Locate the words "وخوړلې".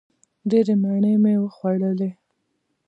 1.39-2.09